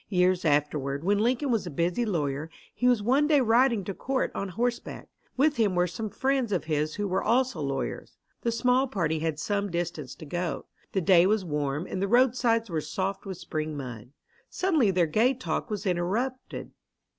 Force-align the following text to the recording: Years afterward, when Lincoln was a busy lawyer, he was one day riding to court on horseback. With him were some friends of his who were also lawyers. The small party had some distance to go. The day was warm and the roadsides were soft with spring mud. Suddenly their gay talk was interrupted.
Years 0.09 0.45
afterward, 0.45 1.03
when 1.03 1.19
Lincoln 1.19 1.51
was 1.51 1.67
a 1.67 1.69
busy 1.69 2.07
lawyer, 2.07 2.49
he 2.73 2.87
was 2.87 3.03
one 3.03 3.27
day 3.27 3.39
riding 3.39 3.83
to 3.83 3.93
court 3.93 4.31
on 4.33 4.49
horseback. 4.49 5.09
With 5.37 5.57
him 5.57 5.75
were 5.75 5.85
some 5.85 6.09
friends 6.09 6.51
of 6.51 6.63
his 6.63 6.95
who 6.95 7.07
were 7.07 7.21
also 7.21 7.61
lawyers. 7.61 8.17
The 8.41 8.51
small 8.51 8.87
party 8.87 9.19
had 9.19 9.37
some 9.37 9.69
distance 9.69 10.15
to 10.15 10.25
go. 10.25 10.65
The 10.93 11.01
day 11.01 11.27
was 11.27 11.45
warm 11.45 11.85
and 11.85 12.01
the 12.01 12.07
roadsides 12.07 12.67
were 12.67 12.81
soft 12.81 13.27
with 13.27 13.37
spring 13.37 13.77
mud. 13.77 14.09
Suddenly 14.49 14.89
their 14.89 15.05
gay 15.05 15.35
talk 15.35 15.69
was 15.69 15.85
interrupted. 15.85 16.71